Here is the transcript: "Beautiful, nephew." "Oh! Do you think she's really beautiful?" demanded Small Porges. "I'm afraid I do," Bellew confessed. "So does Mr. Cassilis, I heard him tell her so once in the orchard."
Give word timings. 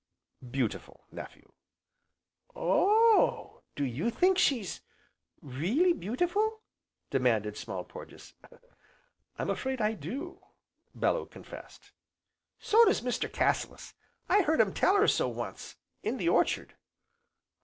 "Beautiful, 0.49 1.05
nephew." 1.11 1.51
"Oh! 2.55 3.61
Do 3.75 3.85
you 3.85 4.09
think 4.09 4.35
she's 4.39 4.81
really 5.43 5.93
beautiful?" 5.93 6.63
demanded 7.11 7.55
Small 7.55 7.83
Porges. 7.83 8.33
"I'm 9.37 9.51
afraid 9.51 9.79
I 9.79 9.93
do," 9.93 10.41
Bellew 10.95 11.27
confessed. 11.27 11.91
"So 12.57 12.83
does 12.85 13.01
Mr. 13.01 13.31
Cassilis, 13.31 13.93
I 14.27 14.41
heard 14.41 14.59
him 14.59 14.73
tell 14.73 14.95
her 14.95 15.07
so 15.07 15.27
once 15.29 15.75
in 16.01 16.17
the 16.17 16.29
orchard." 16.29 16.73